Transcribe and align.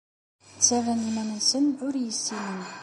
Ttarran 0.55 1.01
iman-nsen 1.09 1.65
ur 1.87 1.93
iyi-ssinen. 1.97 2.69